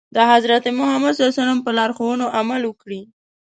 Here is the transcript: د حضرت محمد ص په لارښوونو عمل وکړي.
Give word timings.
د 0.15 0.17
حضرت 0.31 0.63
محمد 0.79 1.13
ص 1.35 1.37
په 1.65 1.71
لارښوونو 1.77 2.25
عمل 2.37 2.61
وکړي. 2.65 3.01